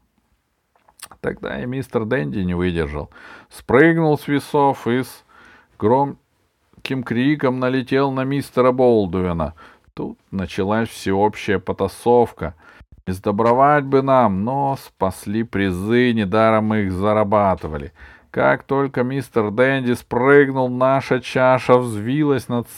Тогда 1.21 1.62
и 1.62 1.66
мистер 1.66 2.04
Дэнди 2.04 2.38
не 2.38 2.54
выдержал. 2.54 3.11
Спрыгнул 3.50 4.19
с 4.19 4.26
весов 4.26 4.87
и 4.87 5.02
с 5.02 5.25
громким 6.82 7.02
криком 7.02 7.60
налетел 7.60 8.10
на 8.10 8.24
мистера 8.24 8.72
Болдуина. 8.72 9.54
Тут 9.94 10.18
началась 10.30 10.88
всеобщая 10.88 11.58
потасовка— 11.58 12.54
не 13.06 13.14
сдобровать 13.14 13.84
бы 13.84 14.00
нам, 14.00 14.44
но 14.44 14.76
спасли 14.76 15.42
призы, 15.42 16.12
недаром 16.12 16.66
мы 16.66 16.82
их 16.82 16.92
зарабатывали. 16.92 17.92
Как 18.30 18.62
только 18.62 19.02
мистер 19.02 19.50
Дэнди 19.50 19.94
спрыгнул, 19.94 20.68
наша 20.68 21.20
чаша 21.20 21.78
взвилась 21.78 22.48
над 22.48 22.68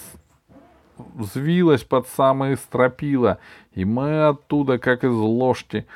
взвилась 1.15 1.85
под 1.85 2.09
самые 2.09 2.57
стропила, 2.57 3.39
и 3.75 3.85
мы 3.85 4.29
оттуда, 4.29 4.79
как 4.79 5.05
из 5.05 5.13
ложки, 5.13 5.87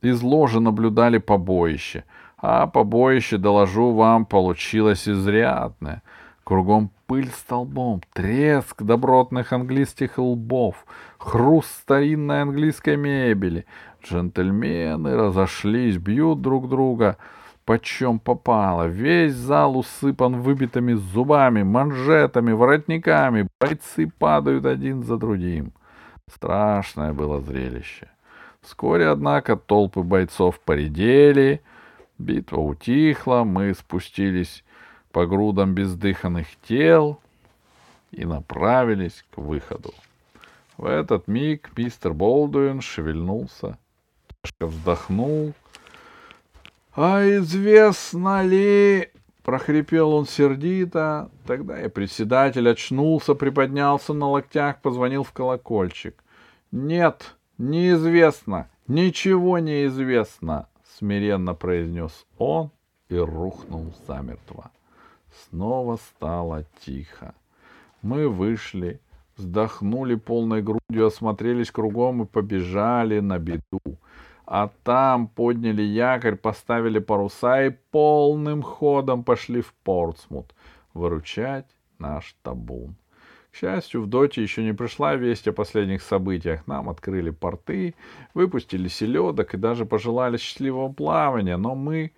из 0.00 0.22
ложи 0.22 0.60
наблюдали 0.60 1.18
побоище. 1.18 2.04
А 2.38 2.66
побоище, 2.66 3.36
доложу 3.36 3.92
вам, 3.92 4.24
получилось 4.24 5.06
изрядное. 5.06 6.02
Кругом 6.44 6.90
пыль 7.06 7.28
столбом, 7.28 8.00
треск 8.12 8.82
добротных 8.82 9.52
английских 9.52 10.18
лбов, 10.18 10.86
хруст 11.18 11.70
старинной 11.80 12.42
английской 12.42 12.96
мебели. 12.96 13.66
Джентльмены 14.02 15.16
разошлись, 15.16 15.96
бьют 15.96 16.40
друг 16.42 16.68
друга, 16.68 17.16
почем 17.64 18.18
попало. 18.18 18.86
Весь 18.86 19.34
зал 19.34 19.78
усыпан 19.78 20.40
выбитыми 20.40 20.94
зубами, 20.94 21.62
манжетами, 21.62 22.52
воротниками. 22.52 23.48
Бойцы 23.60 24.10
падают 24.18 24.66
один 24.66 25.02
за 25.02 25.16
другим. 25.16 25.72
Страшное 26.32 27.12
было 27.12 27.40
зрелище. 27.40 28.08
Вскоре, 28.62 29.08
однако, 29.08 29.56
толпы 29.56 30.00
бойцов 30.00 30.58
поредели, 30.60 31.60
битва 32.18 32.60
утихла, 32.60 33.44
мы 33.44 33.74
спустились 33.74 34.63
по 35.14 35.26
грудам 35.26 35.74
бездыханных 35.74 36.48
тел 36.66 37.20
и 38.10 38.24
направились 38.24 39.24
к 39.30 39.38
выходу. 39.38 39.94
В 40.76 40.86
этот 40.86 41.28
миг 41.28 41.70
мистер 41.76 42.12
Болдуин 42.12 42.80
шевельнулся, 42.80 43.78
вздохнул.— 44.58 45.54
А 46.96 47.22
известно 47.22 48.42
ли...— 48.42 49.08
прохрипел 49.44 50.14
он 50.14 50.26
сердито. 50.26 51.30
Тогда 51.46 51.80
и 51.80 51.88
председатель 51.88 52.68
очнулся, 52.68 53.36
приподнялся 53.36 54.14
на 54.14 54.28
локтях, 54.28 54.82
позвонил 54.82 55.22
в 55.22 55.30
колокольчик.— 55.30 56.24
Нет, 56.72 57.36
неизвестно, 57.56 58.68
ничего 58.88 59.60
неизвестно,— 59.60 60.66
смиренно 60.98 61.54
произнес 61.54 62.26
он 62.36 62.72
и 63.08 63.16
рухнул 63.16 63.94
замертво. 64.08 64.72
Снова 65.42 65.96
стало 65.96 66.64
тихо. 66.84 67.34
Мы 68.02 68.28
вышли, 68.28 69.00
вздохнули 69.36 70.14
полной 70.14 70.62
грудью, 70.62 71.06
осмотрелись 71.06 71.70
кругом 71.70 72.22
и 72.22 72.26
побежали 72.26 73.20
на 73.20 73.38
беду. 73.38 73.98
А 74.46 74.70
там 74.82 75.26
подняли 75.28 75.82
якорь, 75.82 76.36
поставили 76.36 76.98
паруса 76.98 77.64
и 77.64 77.70
полным 77.70 78.62
ходом 78.62 79.24
пошли 79.24 79.62
в 79.62 79.72
Портсмут 79.82 80.54
выручать 80.92 81.66
наш 81.98 82.36
табун. 82.42 82.96
К 83.50 83.56
счастью, 83.56 84.02
в 84.02 84.06
Доте 84.08 84.42
еще 84.42 84.62
не 84.64 84.72
пришла 84.72 85.14
весть 85.14 85.46
о 85.46 85.52
последних 85.52 86.02
событиях. 86.02 86.66
Нам 86.66 86.90
открыли 86.90 87.30
порты, 87.30 87.94
выпустили 88.34 88.88
селедок 88.88 89.54
и 89.54 89.58
даже 89.58 89.86
пожелали 89.86 90.36
счастливого 90.36 90.92
плавания, 90.92 91.56
но 91.56 91.74
мы 91.74 92.12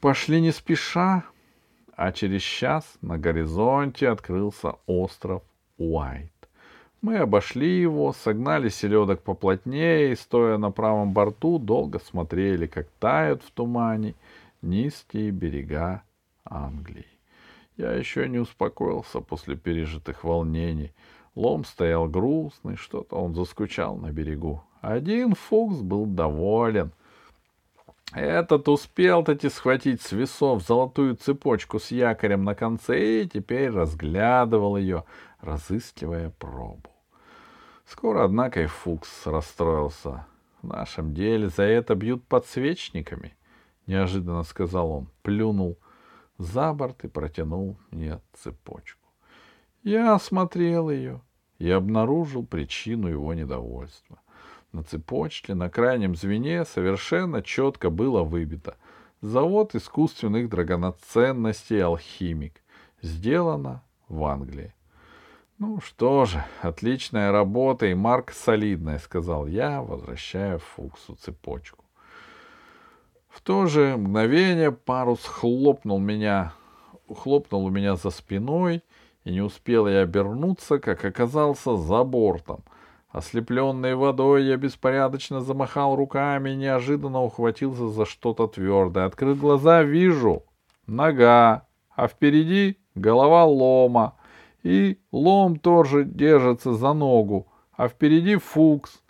пошли 0.00 0.40
не 0.40 0.52
спеша, 0.52 1.24
а 1.96 2.12
через 2.12 2.42
час 2.42 2.98
на 3.02 3.18
горизонте 3.18 4.08
открылся 4.08 4.76
остров 4.86 5.42
Уайт. 5.78 6.30
Мы 7.02 7.18
обошли 7.18 7.80
его, 7.80 8.12
согнали 8.12 8.68
селедок 8.68 9.22
поплотнее 9.22 10.12
и, 10.12 10.16
стоя 10.16 10.56
на 10.56 10.70
правом 10.70 11.12
борту, 11.12 11.58
долго 11.58 11.98
смотрели, 11.98 12.66
как 12.66 12.88
тают 12.98 13.42
в 13.42 13.50
тумане 13.50 14.14
низкие 14.62 15.30
берега 15.30 16.02
Англии. 16.44 17.06
Я 17.76 17.92
еще 17.92 18.28
не 18.28 18.38
успокоился 18.38 19.20
после 19.20 19.56
пережитых 19.56 20.24
волнений. 20.24 20.92
Лом 21.34 21.64
стоял 21.64 22.08
грустный, 22.08 22.76
что-то 22.76 23.16
он 23.16 23.34
заскучал 23.34 23.96
на 23.96 24.10
берегу. 24.10 24.62
Один 24.80 25.34
Фукс 25.34 25.80
был 25.80 26.06
доволен— 26.06 26.92
этот 28.14 28.68
успел-таки 28.68 29.48
схватить 29.48 30.02
с 30.02 30.12
весов 30.12 30.62
золотую 30.62 31.16
цепочку 31.16 31.78
с 31.78 31.90
якорем 31.90 32.44
на 32.44 32.54
конце 32.54 33.22
и 33.22 33.28
теперь 33.28 33.70
разглядывал 33.70 34.76
ее, 34.76 35.04
разыскивая 35.40 36.30
пробу. 36.30 36.90
Скоро, 37.86 38.24
однако, 38.24 38.62
и 38.62 38.66
Фукс 38.66 39.26
расстроился. 39.26 40.26
В 40.62 40.66
нашем 40.68 41.12
деле 41.12 41.48
за 41.48 41.64
это 41.64 41.94
бьют 41.94 42.26
подсвечниками,— 42.26 43.36
неожиданно 43.86 44.44
сказал 44.44 44.90
он, 44.90 45.08
плюнул 45.22 45.78
за 46.38 46.72
борт 46.72 47.04
и 47.04 47.08
протянул 47.08 47.76
мне 47.90 48.20
цепочку. 48.32 49.08
Я 49.82 50.14
осмотрел 50.14 50.88
ее 50.88 51.20
и 51.58 51.70
обнаружил 51.70 52.46
причину 52.46 53.08
его 53.08 53.34
недовольства. 53.34 54.20
На 54.74 54.82
цепочке, 54.82 55.54
на 55.54 55.70
крайнем 55.70 56.16
звене 56.16 56.64
совершенно 56.64 57.42
четко 57.42 57.90
было 57.90 58.24
выбито 58.24 58.76
«Завод 59.20 59.76
искусственных 59.76 60.48
драгоценностей 60.48 61.80
«Алхимик». 61.80 62.60
Сделано 63.00 63.84
в 64.08 64.24
Англии. 64.24 64.74
«Ну 65.60 65.80
что 65.80 66.24
же, 66.24 66.44
отличная 66.60 67.30
работа 67.30 67.86
и 67.86 67.94
марка 67.94 68.34
солидная»,— 68.34 68.98
сказал 69.04 69.46
я, 69.46 69.80
возвращая 69.80 70.58
Фуксу 70.58 71.14
цепочку. 71.14 71.84
В 73.28 73.42
то 73.42 73.66
же 73.66 73.96
мгновение 73.96 74.72
парус 74.72 75.24
хлопнул 75.24 76.00
меня, 76.00 76.52
хлопнул 77.08 77.66
у 77.66 77.70
меня 77.70 77.94
за 77.94 78.10
спиной, 78.10 78.82
и 79.22 79.30
не 79.30 79.40
успел 79.40 79.86
я 79.86 80.00
обернуться, 80.00 80.80
как 80.80 81.04
оказался 81.04 81.76
за 81.76 82.02
бортом— 82.02 82.64
Ослепленный 83.14 83.94
водой, 83.94 84.42
я 84.42 84.56
беспорядочно 84.56 85.40
замахал 85.40 85.94
руками 85.94 86.50
неожиданно 86.50 87.22
ухватился 87.22 87.88
за 87.88 88.06
что-то 88.06 88.48
твердое. 88.48 89.04
Открыв 89.06 89.38
глаза, 89.38 89.84
вижу 89.84 90.42
нога, 90.88 91.64
а 91.94 92.08
впереди 92.08 92.76
голова 92.96 93.44
лома. 93.44 94.16
И 94.64 94.98
лом 95.12 95.60
тоже 95.60 96.02
держится 96.02 96.72
за 96.72 96.92
ногу, 96.92 97.46
а 97.76 97.86
впереди 97.86 98.34
фукс. 98.34 99.00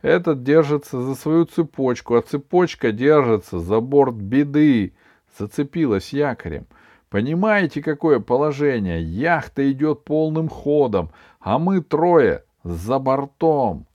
Этот 0.00 0.42
держится 0.42 1.00
за 1.00 1.14
свою 1.14 1.44
цепочку, 1.44 2.16
а 2.16 2.22
цепочка 2.22 2.90
держится 2.90 3.60
за 3.60 3.78
борт 3.78 4.16
беды. 4.16 4.96
Зацепилась 5.38 6.12
якорем. 6.12 6.66
Понимаете, 7.10 7.80
какое 7.80 8.18
положение? 8.18 9.00
Яхта 9.00 9.70
идет 9.70 10.02
полным 10.02 10.48
ходом, 10.48 11.12
а 11.38 11.60
мы 11.60 11.80
трое 11.80 12.42
за 12.64 12.98
бортом. 12.98 13.86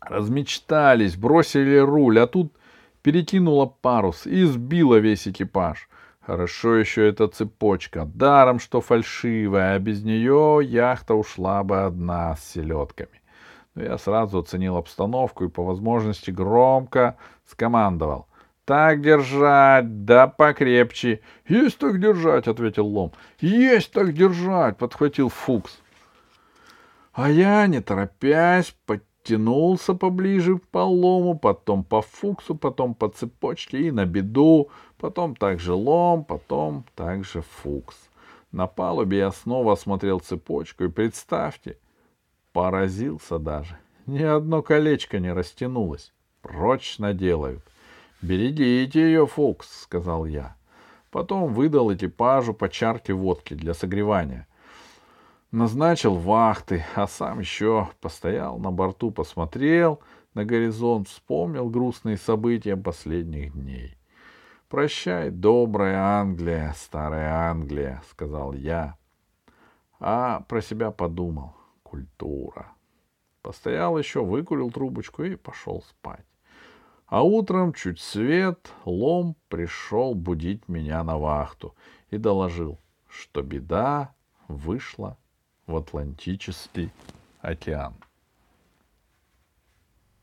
Размечтались, 0.00 1.16
бросили 1.16 1.78
руль, 1.78 2.20
а 2.20 2.26
тут 2.26 2.52
перекинула 3.02 3.66
парус 3.66 4.26
и 4.26 4.44
сбила 4.44 4.96
весь 4.96 5.26
экипаж. 5.28 5.88
Хорошо 6.20 6.76
еще 6.76 7.06
эта 7.06 7.28
цепочка, 7.28 8.06
даром 8.06 8.58
что 8.58 8.80
фальшивая, 8.80 9.74
а 9.74 9.78
без 9.78 10.02
нее 10.02 10.60
яхта 10.62 11.14
ушла 11.14 11.62
бы 11.62 11.82
одна 11.82 12.34
с 12.36 12.52
селедками. 12.52 13.20
Но 13.74 13.82
я 13.82 13.98
сразу 13.98 14.38
оценил 14.38 14.76
обстановку 14.76 15.44
и 15.44 15.48
по 15.48 15.62
возможности 15.62 16.30
громко 16.30 17.16
скомандовал. 17.46 18.26
«Так 18.64 19.02
держать, 19.02 20.06
да 20.06 20.26
покрепче!» 20.26 21.20
«Есть 21.46 21.76
так 21.76 22.00
держать!»— 22.00 22.48
ответил 22.48 22.86
Лом. 22.86 23.12
«Есть 23.40 23.92
так 23.92 24.14
держать!»— 24.14 24.76
подхватил 24.78 25.28
Фукс. 25.28 25.78
А 27.14 27.30
я, 27.30 27.68
не 27.68 27.80
торопясь, 27.80 28.74
подтянулся 28.86 29.94
поближе 29.94 30.58
к 30.58 30.66
полому, 30.66 31.38
потом 31.38 31.84
по 31.84 32.02
Фуксу, 32.02 32.56
потом 32.56 32.94
по 32.94 33.08
цепочке 33.08 33.82
и 33.82 33.92
на 33.92 34.04
беду, 34.04 34.68
потом 34.98 35.36
также 35.36 35.74
Лом, 35.74 36.24
потом 36.24 36.84
также 36.96 37.42
Фукс. 37.42 37.96
На 38.50 38.66
палубе 38.66 39.18
я 39.18 39.30
снова 39.30 39.74
осмотрел 39.74 40.18
цепочку, 40.18 40.84
и 40.84 40.88
представьте, 40.88 41.78
поразился 42.52 43.38
даже. 43.38 43.78
Ни 44.06 44.22
одно 44.22 44.62
колечко 44.62 45.20
не 45.20 45.32
растянулось. 45.32 46.12
Прочно 46.42 47.14
делают. 47.14 47.62
«Берегите 48.22 49.00
ее, 49.00 49.26
Фукс»,— 49.26 49.82
сказал 49.82 50.26
я. 50.26 50.56
Потом 51.10 51.52
выдал 51.52 51.94
экипажу 51.94 52.54
по 52.54 52.68
чарке 52.68 53.12
водки 53.12 53.54
для 53.54 53.72
согревания. 53.72 54.48
Назначил 55.54 56.16
вахты, 56.16 56.84
а 56.96 57.06
сам 57.06 57.38
еще 57.38 57.88
постоял 58.00 58.58
на 58.58 58.72
борту, 58.72 59.12
посмотрел 59.12 60.00
на 60.34 60.44
горизонт, 60.44 61.06
вспомнил 61.06 61.70
грустные 61.70 62.16
события 62.16 62.76
последних 62.76 63.52
дней. 63.52 63.96
«Прощай, 64.68 65.30
добрая 65.30 66.18
Англия, 66.18 66.74
старая 66.76 67.48
Англия»,— 67.50 68.02
сказал 68.10 68.52
я. 68.52 68.98
А 70.00 70.40
про 70.48 70.60
себя 70.60 70.90
подумал. 70.90 71.54
Культура. 71.84 72.72
Постоял 73.40 73.96
еще, 73.96 74.24
выкурил 74.24 74.72
трубочку 74.72 75.22
и 75.22 75.36
пошел 75.36 75.82
спать. 75.82 76.26
А 77.06 77.22
утром, 77.22 77.74
чуть 77.74 78.00
свет, 78.00 78.72
лом 78.84 79.36
пришел 79.48 80.16
будить 80.16 80.66
меня 80.66 81.04
на 81.04 81.16
вахту 81.16 81.76
и 82.10 82.18
доложил, 82.18 82.80
что 83.06 83.42
беда 83.42 84.16
вышла 84.48 85.16
в 85.66 85.76
Атлантический 85.76 86.90
океан. 87.40 87.94